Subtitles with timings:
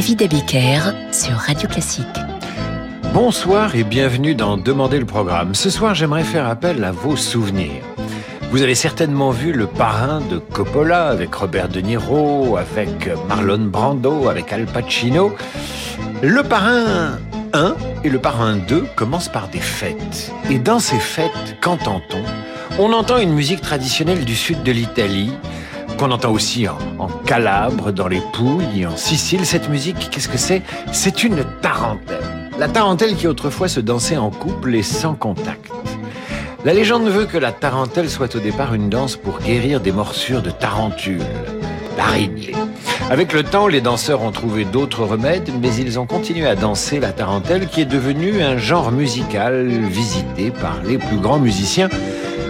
[0.00, 0.80] David Abiker
[1.12, 2.06] sur Radio Classique.
[3.12, 5.54] Bonsoir et bienvenue dans Demander le programme.
[5.54, 7.82] Ce soir, j'aimerais faire appel à vos souvenirs.
[8.50, 14.30] Vous avez certainement vu le parrain de Coppola avec Robert De Niro, avec Marlon Brando,
[14.30, 15.36] avec Al Pacino.
[16.22, 17.18] Le parrain
[17.52, 20.32] 1 et le parrain 2 commencent par des fêtes.
[20.48, 22.22] Et dans ces fêtes, qu'entend-on?
[22.78, 25.32] On entend une musique traditionnelle du sud de l'Italie,
[26.00, 29.44] qu'on entend aussi en, Calabre, dans les Pouilles, en Sicile.
[29.44, 30.62] Cette musique, qu'est-ce que c'est?
[30.92, 32.22] C'est une tarentelle.
[32.58, 35.70] La tarentelle qui autrefois se dansait en couple et sans contact.
[36.64, 40.40] La légende veut que la tarentelle soit au départ une danse pour guérir des morsures
[40.40, 41.20] de tarentules,
[41.98, 42.54] d'araignées.
[43.10, 46.98] Avec le temps, les danseurs ont trouvé d'autres remèdes, mais ils ont continué à danser
[46.98, 51.90] la tarentelle qui est devenue un genre musical visité par les plus grands musiciens.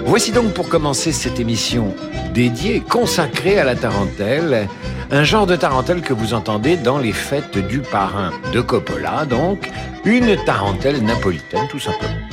[0.05, 1.95] Voici donc pour commencer cette émission
[2.33, 4.69] dédiée, consacrée à la tarentelle,
[5.11, 9.69] un genre de tarentelle que vous entendez dans les fêtes du parrain de Coppola, donc
[10.05, 12.30] une tarentelle napolitaine tout simplement.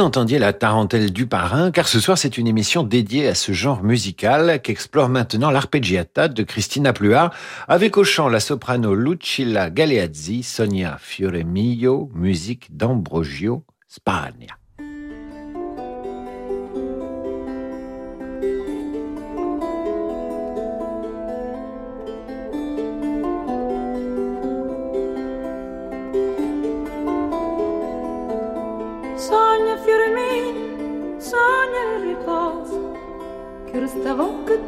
[0.00, 3.82] Entendiez la tarentelle du parrain, car ce soir c'est une émission dédiée à ce genre
[3.82, 7.32] musical qu'explore maintenant l'arpeggiata de Christina Pluart,
[7.66, 14.57] avec au chant la soprano Lucilla Galeazzi, Sonia Fioremillo, musique d'Ambrogio Spagna.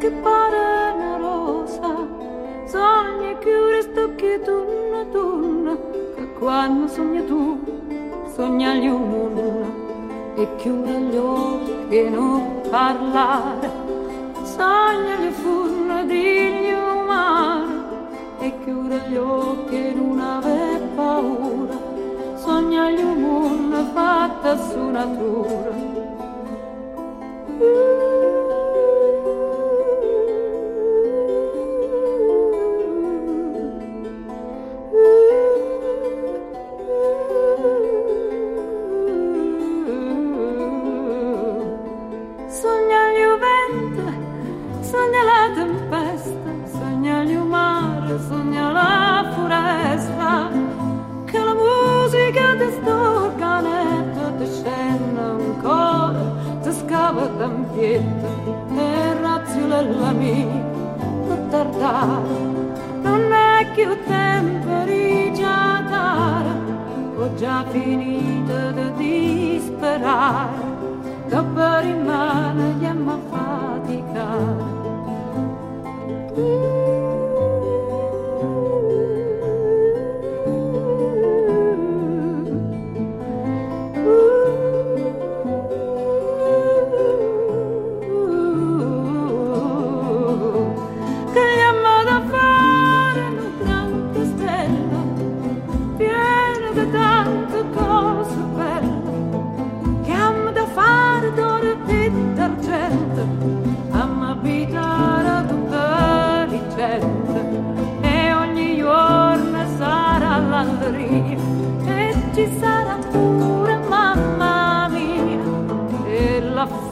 [0.01, 2.07] Che pare una rosa.
[2.65, 5.77] Sogna che resta che tunna tunna,
[6.15, 7.59] che quando sogna tu,
[8.33, 9.79] sogna gli uno
[10.33, 13.69] e chiude gli occhi e non parlare.
[14.41, 18.07] Sogna le furne di umano
[18.39, 21.89] e chiude gli occhi e non avere paura
[22.37, 25.69] sogna gli mondo fatta su natura.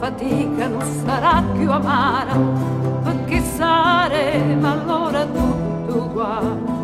[0.00, 2.34] Fatica non sarà più amara,
[3.02, 6.78] perché saremo allora tutto uguale.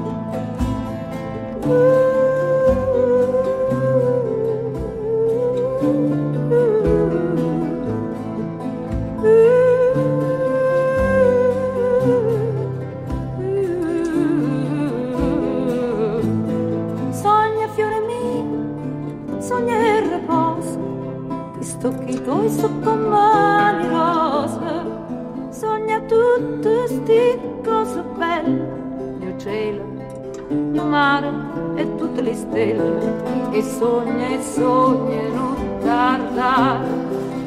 [32.26, 36.88] Le stelle, e sogna e sogna e non tardare,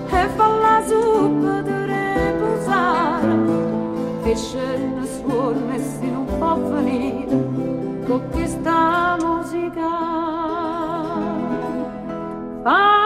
[0.07, 3.35] e fa la zuppa di riposare,
[4.23, 7.27] che scende suona e si non può venire,
[8.07, 9.89] con questa musica.
[12.63, 12.99] Falla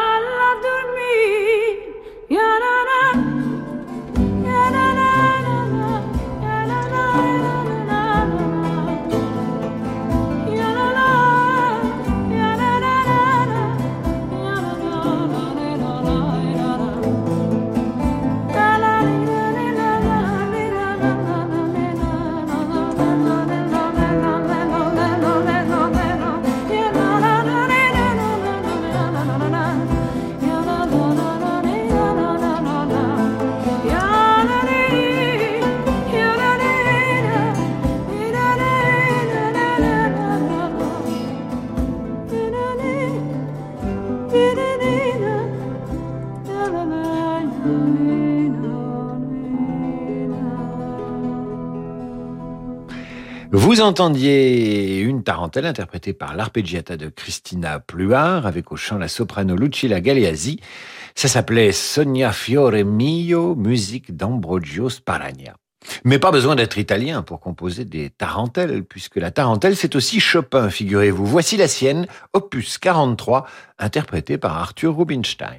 [53.84, 60.02] entendiez une tarentelle interprétée par l'arpeggiata de Christina Pluart avec au chant la soprano Lucilla
[60.02, 60.60] Galeazzi.
[61.16, 65.56] Ça s'appelait Sonia Fiore Mio, musique d'Ambrogio Sparagna.
[66.06, 70.70] Mais pas besoin d'être italien pour composer des tarentelles, puisque la tarentelle, c'est aussi Chopin,
[70.70, 71.26] figurez-vous.
[71.26, 73.46] Voici la sienne, opus 43,
[73.80, 75.58] interprétée par Arthur Rubinstein.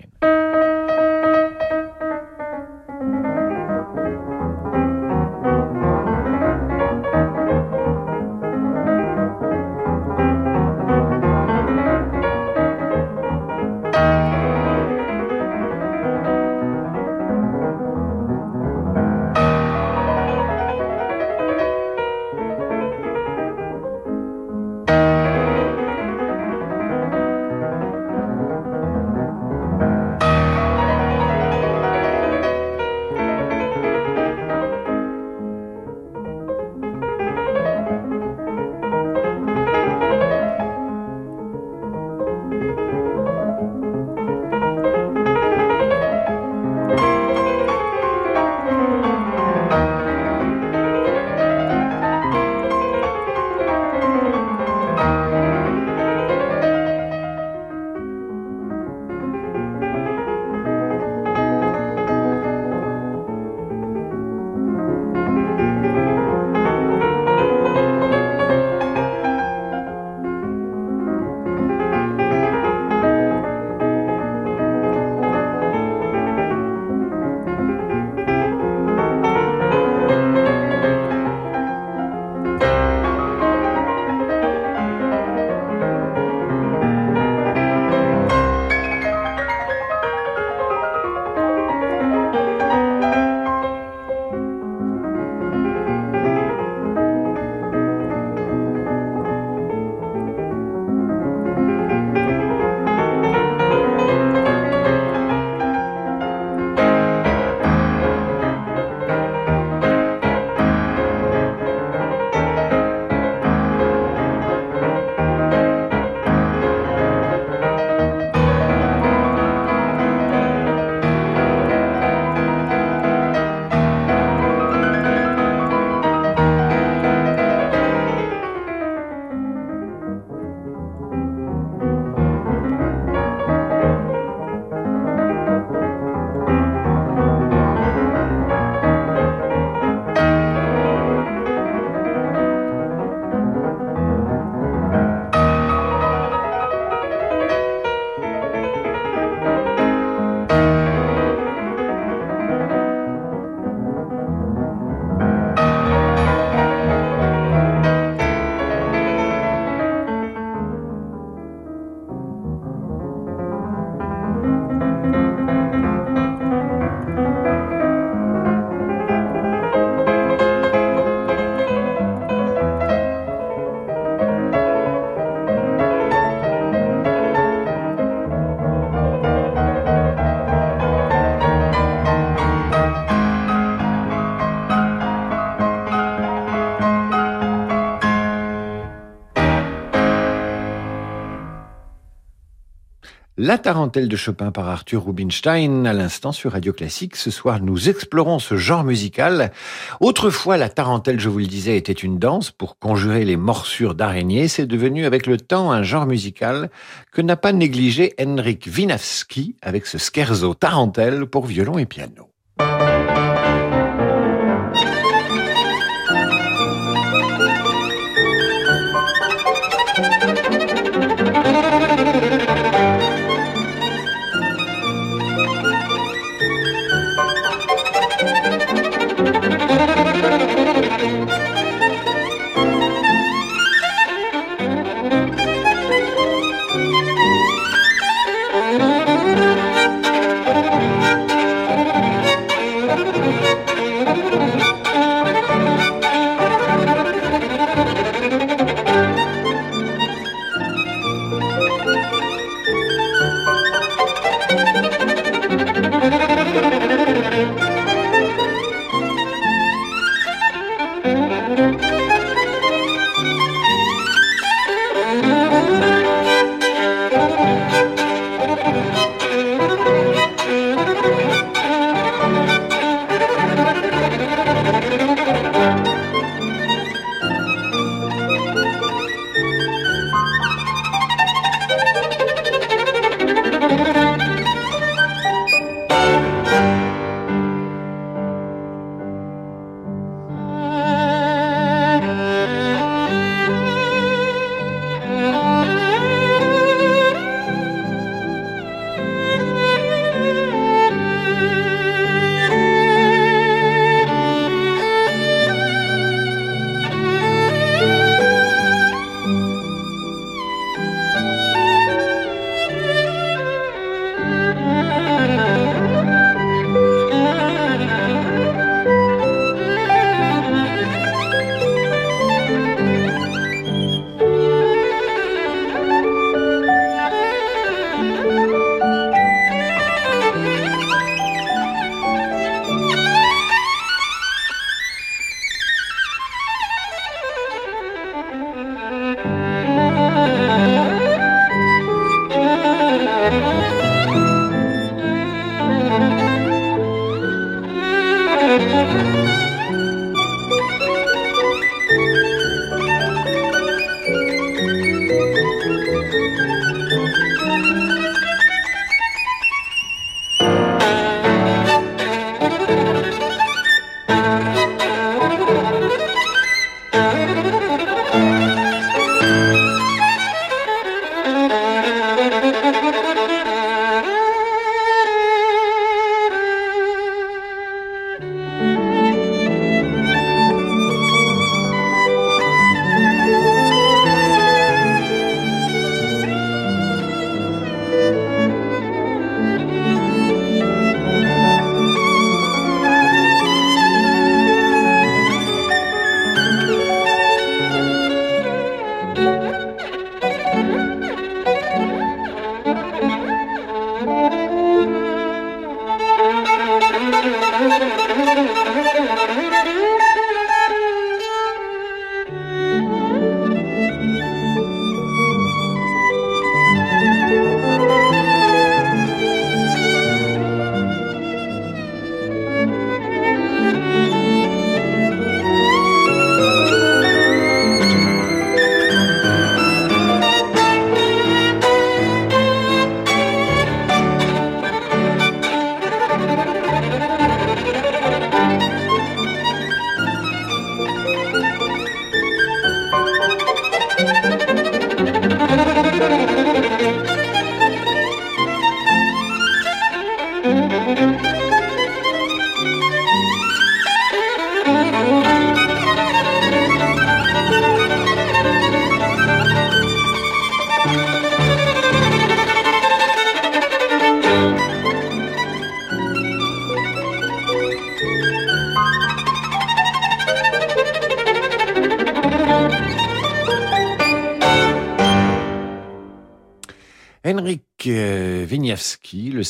[193.46, 197.14] La tarentelle de Chopin par Arthur Rubinstein, à l'instant sur Radio Classique.
[197.14, 199.52] Ce soir, nous explorons ce genre musical.
[200.00, 204.48] Autrefois, la tarentelle, je vous le disais, était une danse pour conjurer les morsures d'araignées.
[204.48, 206.70] C'est devenu avec le temps un genre musical
[207.12, 212.33] que n'a pas négligé Henrik Winawski avec ce scherzo tarentelle pour violon et piano.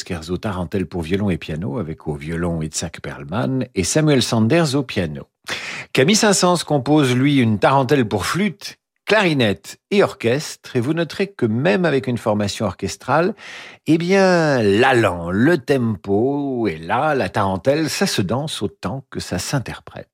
[0.05, 4.83] Scherzo tarentelle pour violon et piano avec au violon Itzhak Perlman et Samuel Sanders au
[4.83, 5.29] piano.
[5.95, 11.47] Camille Saint-Saëns compose lui une tarentelle pour flûte clarinette et orchestre, et vous noterez que
[11.47, 13.35] même avec une formation orchestrale,
[13.87, 19.39] eh bien, l'allant, le tempo et là, la tarentelle, ça se danse autant que ça
[19.39, 20.09] s'interprète.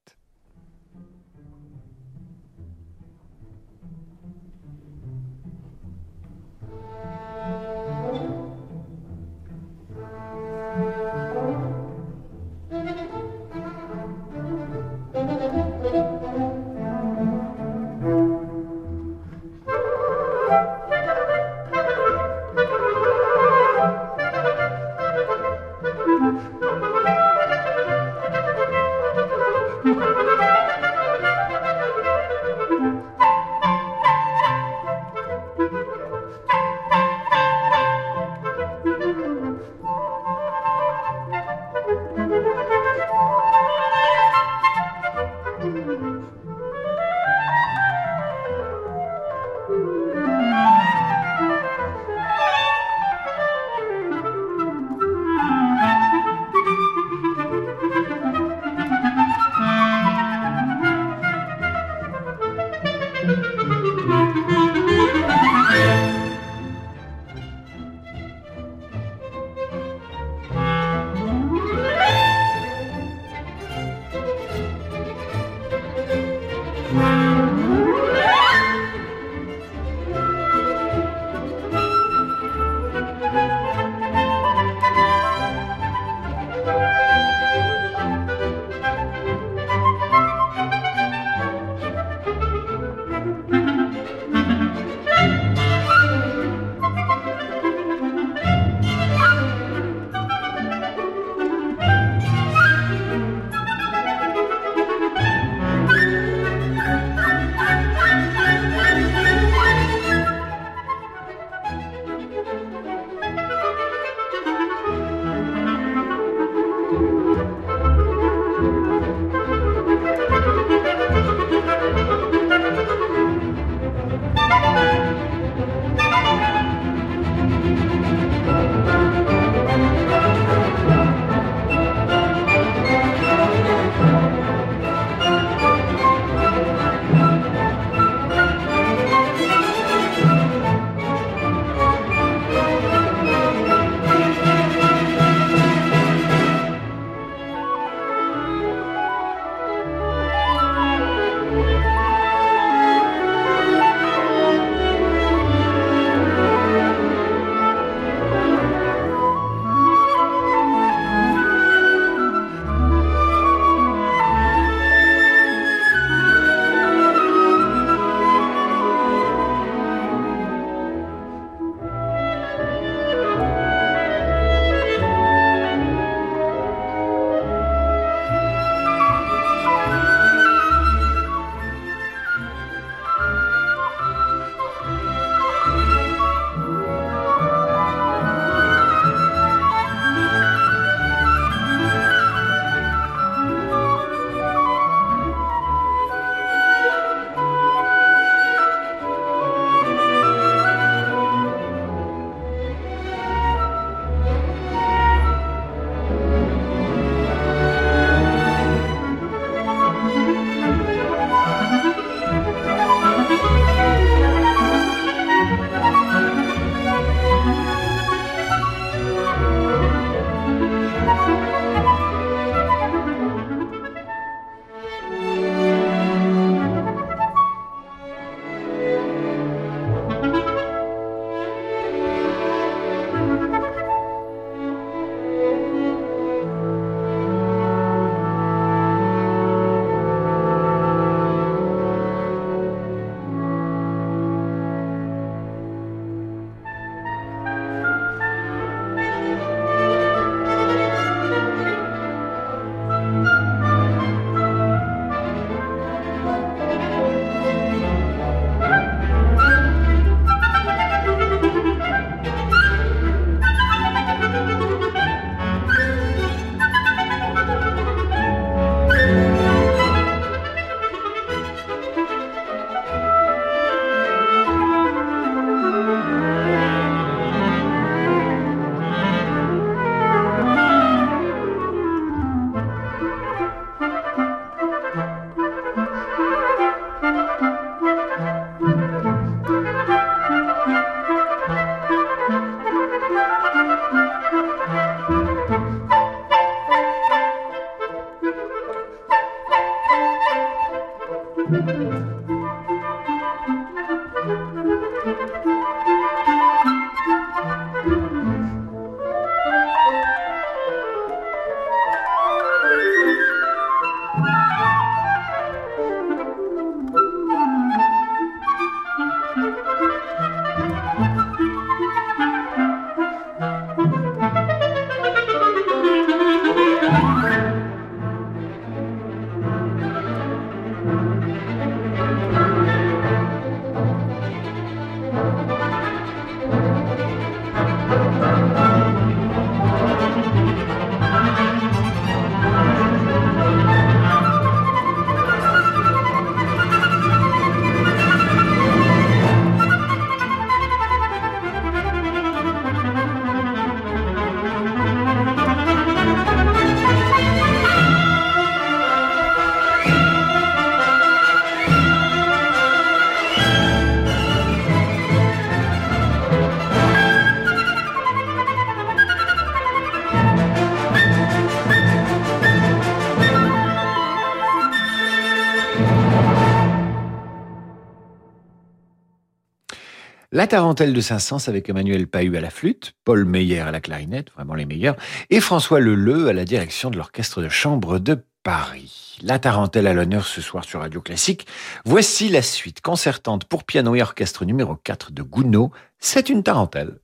[380.41, 384.31] La Tarentelle de Saint-Saëns avec Emmanuel Pahu à la flûte, Paul Meyer à la clarinette,
[384.35, 384.97] vraiment les meilleurs,
[385.29, 389.19] et François Leleu à la direction de l'orchestre de chambre de Paris.
[389.21, 391.47] La Tarentelle à l'honneur ce soir sur Radio Classique.
[391.85, 395.73] Voici la suite concertante pour piano et orchestre numéro 4 de Gounod.
[395.99, 397.01] C'est une Tarentelle.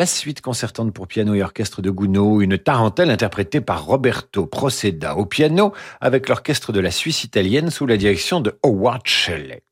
[0.00, 5.14] La suite concertante pour piano et orchestre de Gounod, une tarentelle interprétée par Roberto Proceda
[5.14, 9.62] au piano avec l'orchestre de la Suisse italienne sous la direction de Howard Shelley.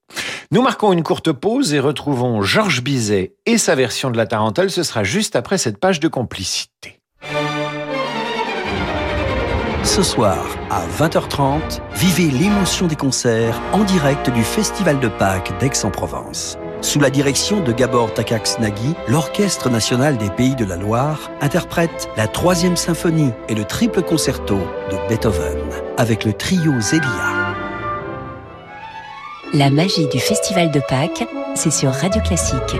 [0.50, 4.70] Nous marquons une courte pause et retrouvons Georges Bizet et sa version de la tarentelle.
[4.70, 7.00] Ce sera juste après cette page de complicité.
[9.82, 16.58] Ce soir, à 20h30, vivez l'émotion des concerts en direct du Festival de Pâques d'Aix-en-Provence.
[16.80, 22.08] Sous la direction de Gabor Takacs Nagui, l'Orchestre national des Pays de la Loire interprète
[22.16, 24.58] la troisième symphonie et le triple concerto
[24.90, 25.58] de Beethoven
[25.96, 27.56] avec le trio Zélia.
[29.52, 32.76] La magie du Festival de Pâques, c'est sur Radio Classique,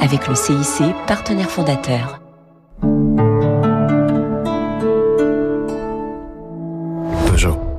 [0.00, 2.20] avec le CIC, partenaire fondateur.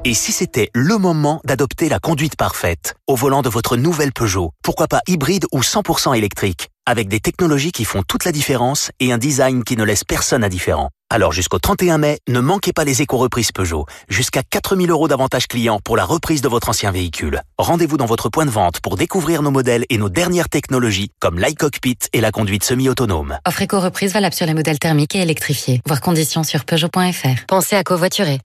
[0.03, 4.51] Et si c'était le moment d'adopter la conduite parfaite au volant de votre nouvelle Peugeot
[4.63, 9.13] Pourquoi pas hybride ou 100% électrique Avec des technologies qui font toute la différence et
[9.13, 10.89] un design qui ne laisse personne indifférent.
[11.11, 13.85] Alors jusqu'au 31 mai, ne manquez pas les éco-reprises Peugeot.
[14.09, 17.43] Jusqu'à 4000 euros d'avantage client pour la reprise de votre ancien véhicule.
[17.59, 21.37] Rendez-vous dans votre point de vente pour découvrir nos modèles et nos dernières technologies comme
[21.37, 23.37] l'iCockpit et la conduite semi-autonome.
[23.47, 25.79] Offre éco-reprise valable sur les modèles thermiques et électrifiés.
[25.85, 27.45] Voir conditions sur Peugeot.fr.
[27.47, 28.39] Pensez à covoiturer.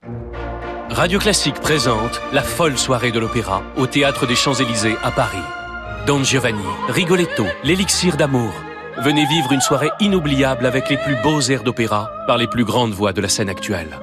[0.89, 5.37] Radio Classique présente la folle soirée de l'opéra au Théâtre des Champs-Élysées à Paris.
[6.07, 8.51] Don Giovanni, Rigoletto, l'élixir d'amour.
[8.97, 12.93] Venez vivre une soirée inoubliable avec les plus beaux airs d'opéra par les plus grandes
[12.93, 13.99] voix de la scène actuelle.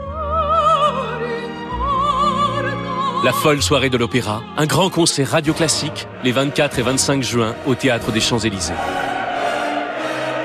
[3.24, 7.54] La folle soirée de l'opéra, un grand concert radio classique les 24 et 25 juin
[7.66, 8.74] au Théâtre des Champs-Élysées.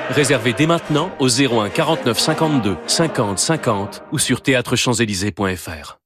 [0.10, 6.00] Réservez dès maintenant au 01 49 52 50 50 ou sur théâtrechamps-élysées.fr.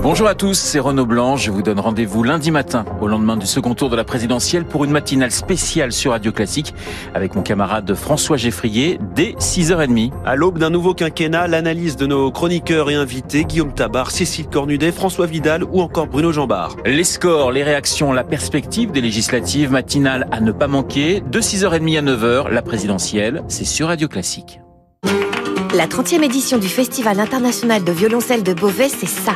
[0.00, 1.36] Bonjour à tous, c'est Renaud Blanc.
[1.36, 4.84] Je vous donne rendez-vous lundi matin, au lendemain du second tour de la présidentielle, pour
[4.84, 6.72] une matinale spéciale sur Radio Classique,
[7.14, 10.12] avec mon camarade François Geffrier, dès 6h30.
[10.24, 14.92] À l'aube d'un nouveau quinquennat, l'analyse de nos chroniqueurs et invités, Guillaume Tabar, Cécile Cornudet,
[14.92, 16.76] François Vidal ou encore Bruno Jambard.
[16.86, 21.98] Les scores, les réactions, la perspective des législatives, matinale à ne pas manquer, de 6h30
[21.98, 24.60] à 9h, la présidentielle, c'est sur Radio Classique.
[25.74, 29.34] La 30e édition du Festival international de violoncelle de Beauvais, c'est ça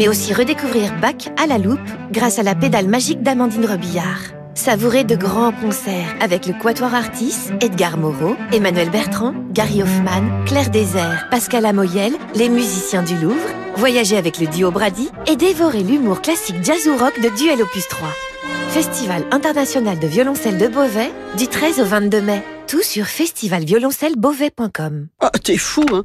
[0.00, 1.78] mais aussi redécouvrir Bach à la loupe
[2.10, 4.22] grâce à la pédale magique d'Amandine Robillard.
[4.54, 10.70] Savourez de grands concerts avec le Quatuor Artis, Edgar Moreau, Emmanuel Bertrand, Gary Hoffman, Claire
[10.70, 16.22] Désert, Pascal Amoyel, les musiciens du Louvre, voyager avec le duo Brady et dévorer l'humour
[16.22, 18.08] classique jazz ou rock de Duel Opus 3.
[18.70, 22.42] Festival international de violoncelle de Beauvais du 13 au 22 mai.
[22.66, 25.08] Tout sur festivalvioloncellebeauvais.com.
[25.20, 26.04] Ah, t'es fou, hein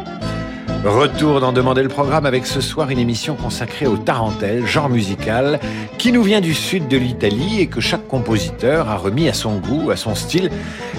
[0.83, 5.59] Retour d'en demander le programme avec ce soir une émission consacrée au tarentelle, genre musical,
[5.99, 9.57] qui nous vient du sud de l'Italie et que chaque compositeur a remis à son
[9.57, 10.49] goût, à son style.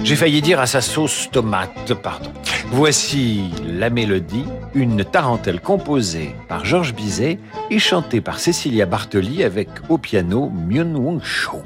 [0.04, 2.30] J'ai failli dire à sa sauce tomate, pardon.
[2.70, 9.68] Voici la mélodie, une tarentelle composée par Georges Bizet et chantée par Cecilia Bartoli avec
[9.88, 11.64] au piano Myun Wong Cho.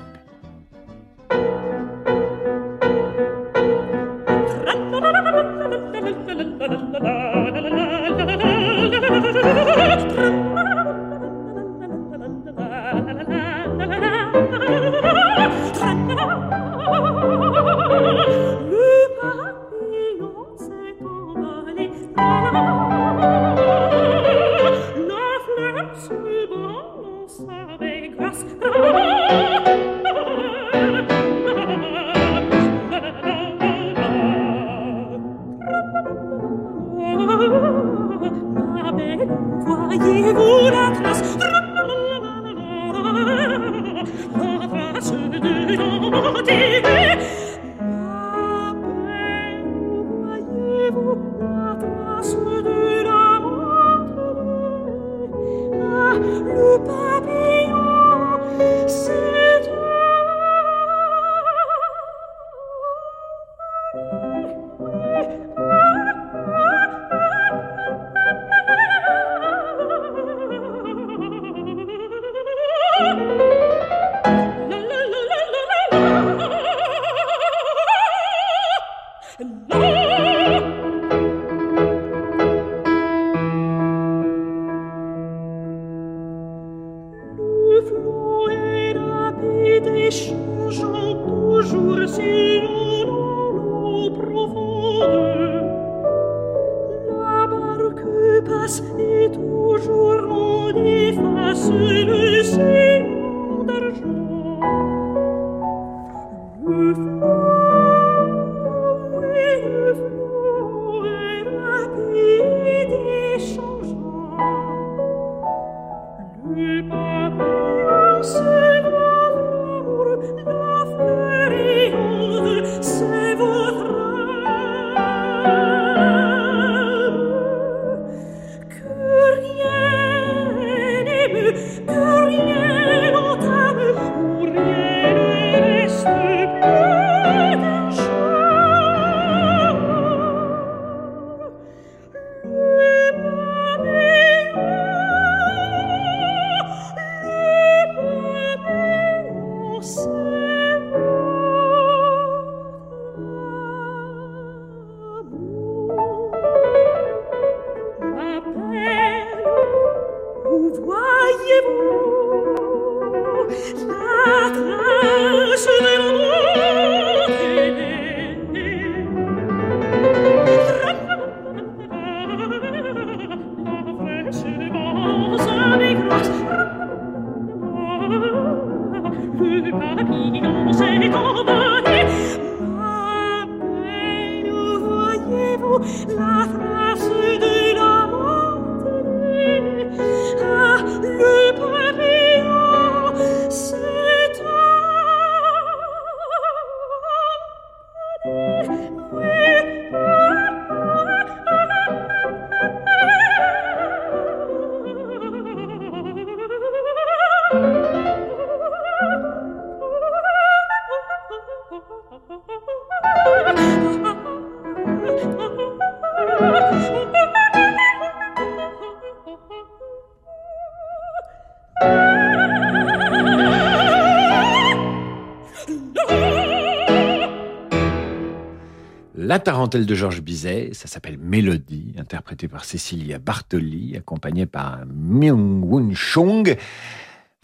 [229.46, 235.94] tarentelle de Georges Bizet, ça s'appelle Mélodie, interprétée par Cécilia Bartoli, accompagnée par Myung Woon
[235.94, 236.56] Chung.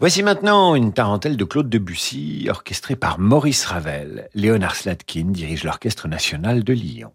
[0.01, 4.27] Voici maintenant une tarentelle de Claude Debussy, orchestrée par Maurice Ravel.
[4.33, 7.13] Léonard Slatkin dirige l'Orchestre national de Lyon.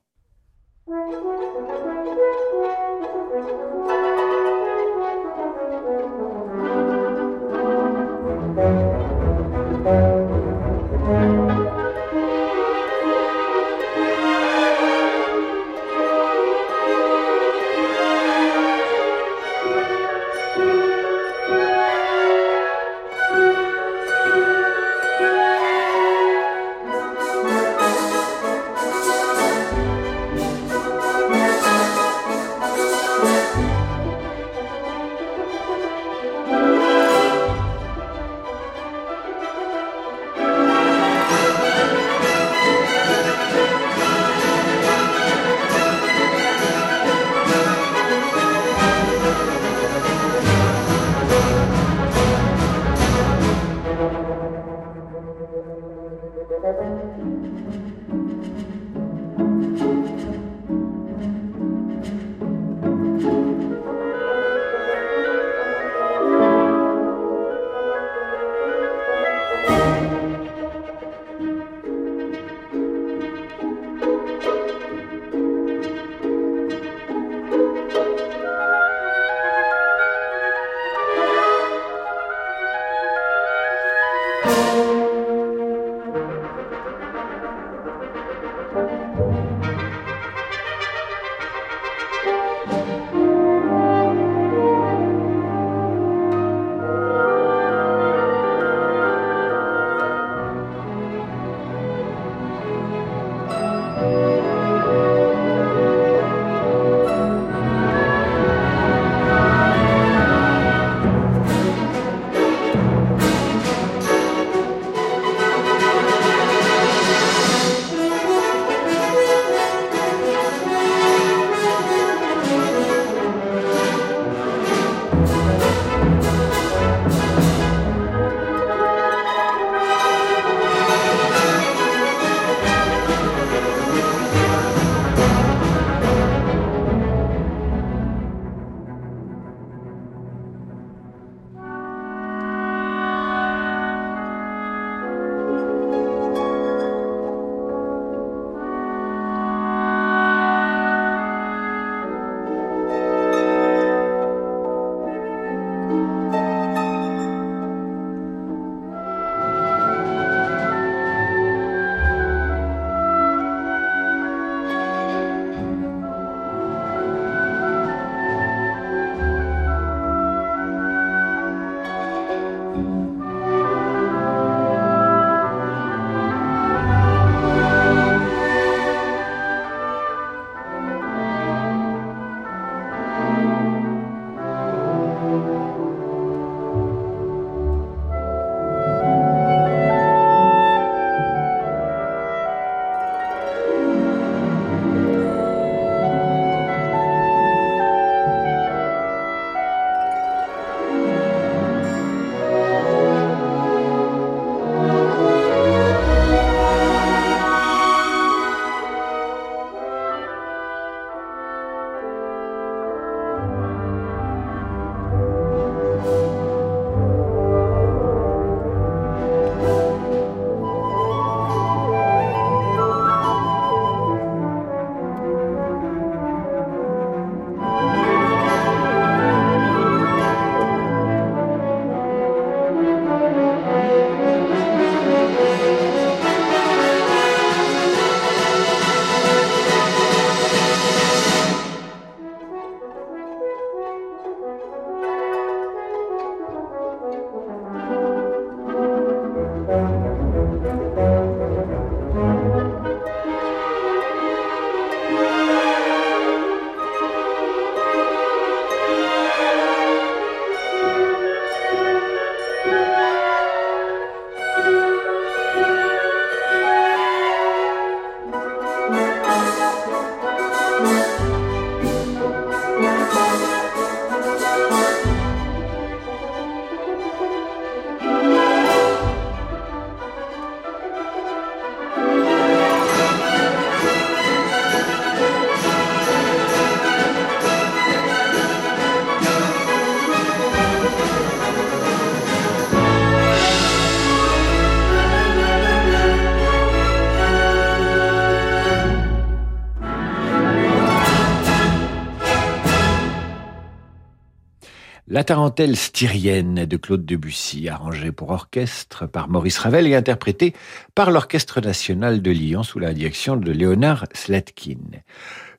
[305.29, 310.55] Tarentelle styrienne de Claude Debussy, arrangée pour orchestre par Maurice Ravel et interprétée
[310.95, 315.03] par l'Orchestre national de Lyon sous la direction de Léonard Sletkin.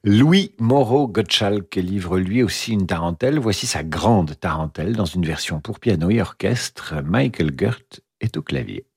[0.03, 3.37] Louis Moreau Gottschalk livre lui aussi une tarentelle.
[3.37, 6.95] Voici sa grande tarentelle dans une version pour piano et orchestre.
[7.05, 8.87] Michael Gert est au clavier.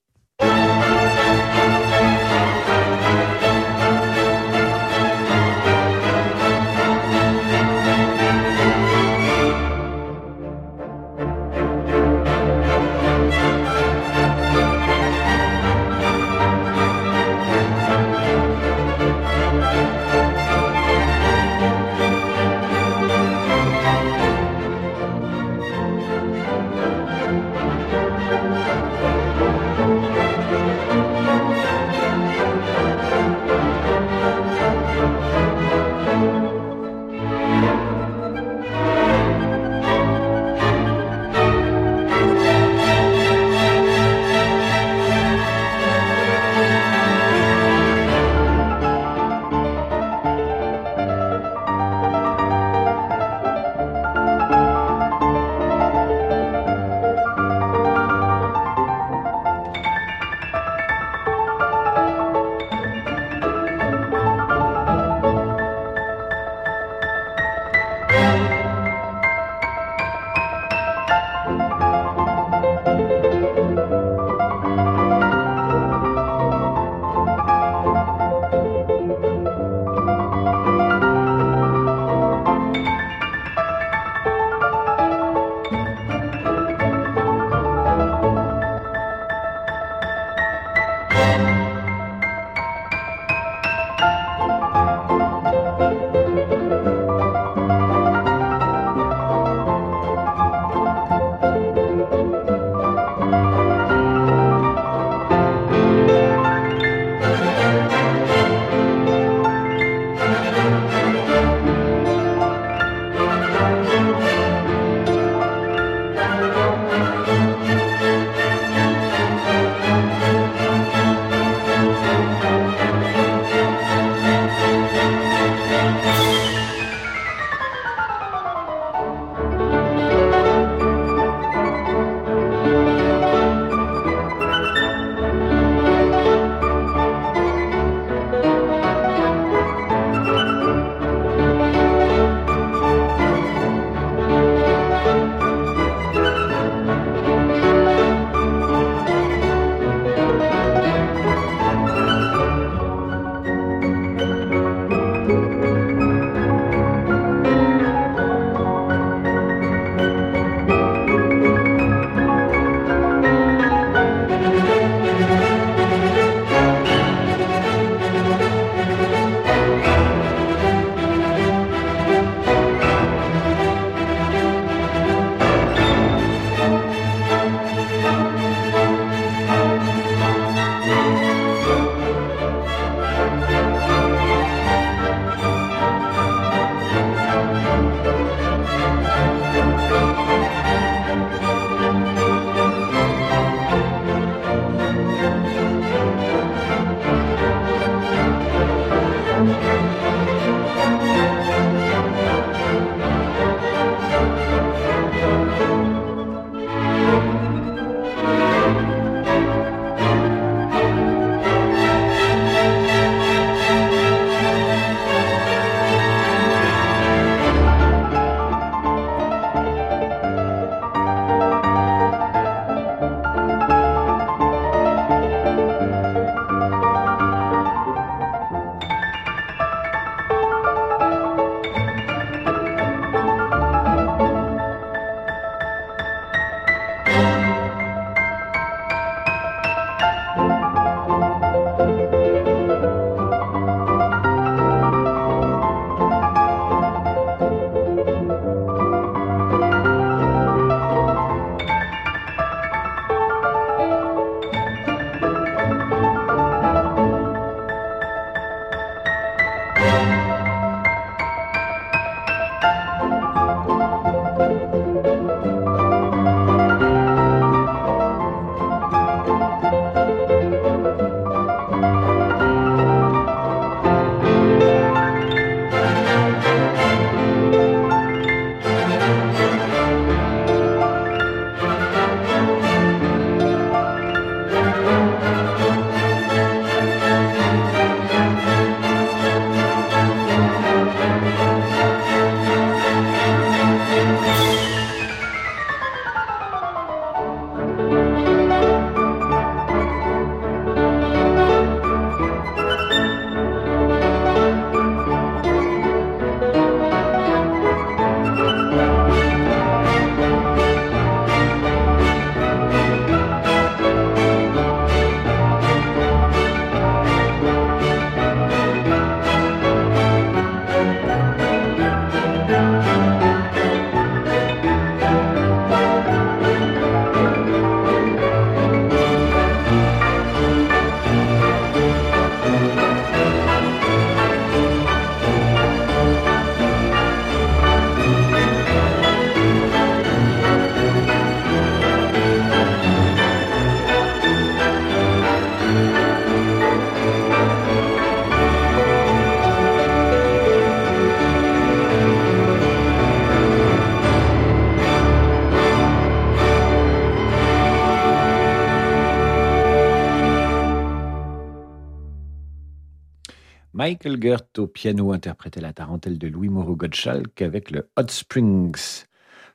[363.83, 369.03] Michael Gert au piano interprétait la tarentelle de Louis Moreau Gottschalk avec le Hot Springs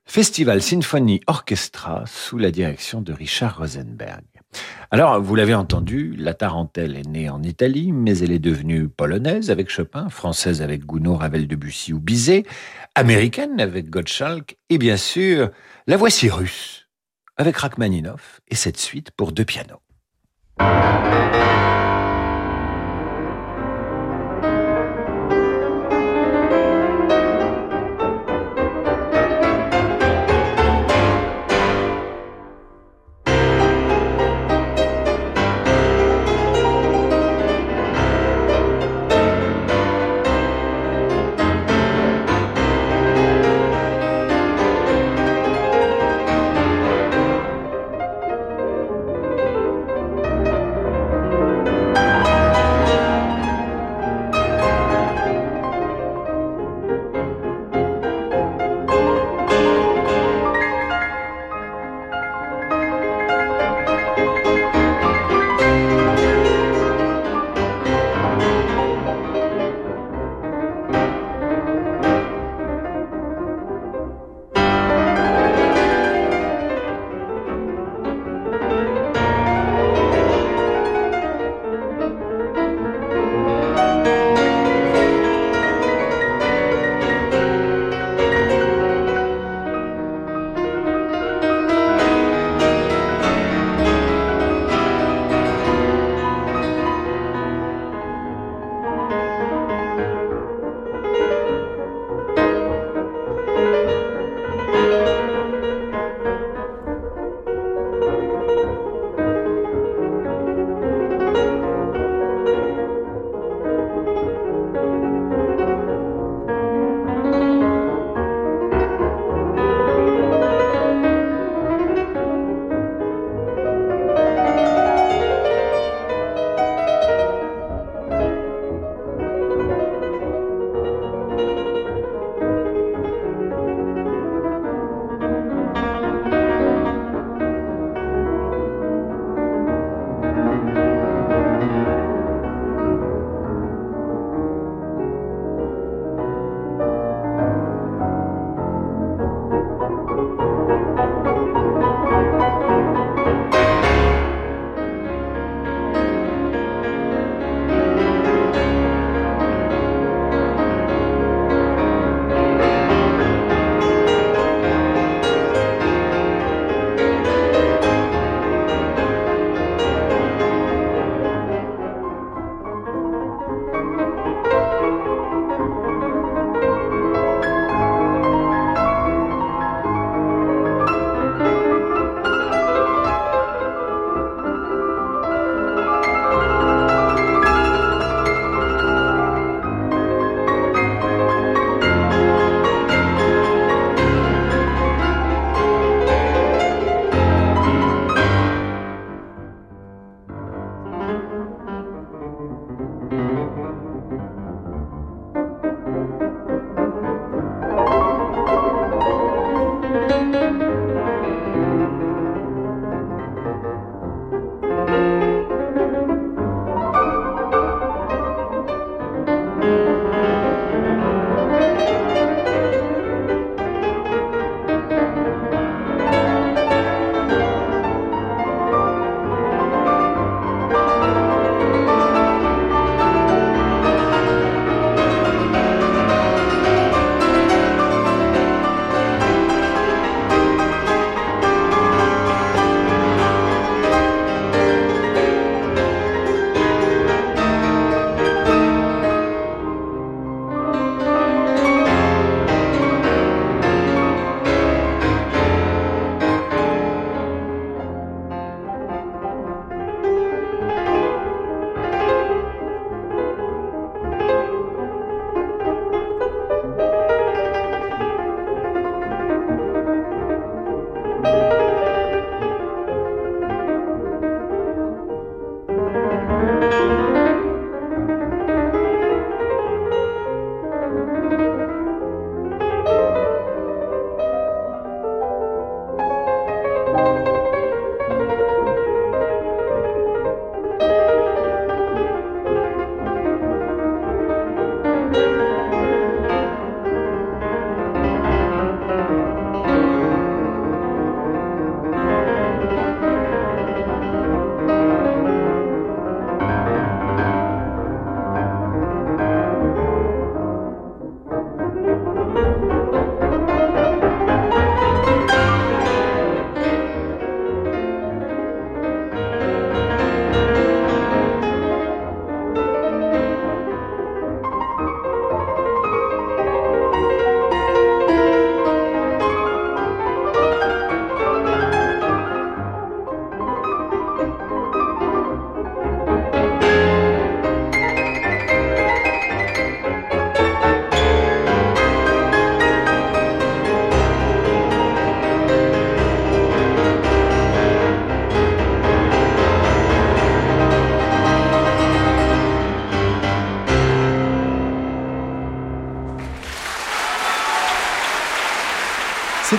[0.03, 4.25] Festival Symphony Orchestra sous la direction de Richard Rosenberg.
[4.91, 9.49] Alors, vous l'avez entendu, la tarentelle est née en Italie, mais elle est devenue polonaise
[9.49, 12.43] avec Chopin, française avec Gounod, Ravel, Debussy ou Bizet,
[12.95, 15.51] américaine avec Gottschalk, et bien sûr,
[15.87, 16.89] la voici russe
[17.37, 19.79] avec Rachmaninoff et cette suite pour deux pianos.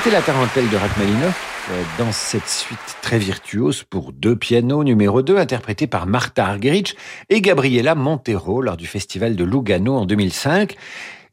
[0.08, 5.20] C'était la tarentelle de Rachmaninoff euh, dans cette suite très virtuose pour deux pianos numéro
[5.20, 6.96] 2 interprétée par Martha Argerich
[7.28, 10.76] et Gabriela Montero lors du festival de Lugano en 2005.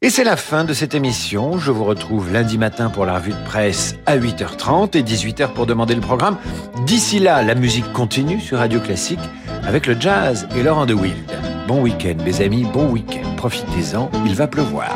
[0.02, 1.56] Et c'est la fin de cette émission.
[1.56, 5.64] Je vous retrouve lundi matin pour la revue de presse à 8h30 et 18h pour
[5.64, 6.36] demander le programme.
[6.84, 9.20] D'ici là, la musique continue sur Radio Classique
[9.66, 11.30] avec le jazz et Laurent de Wild.
[11.66, 13.36] Bon week-end, mes amis, bon week-end.
[13.38, 14.94] Profitez-en, il va pleuvoir.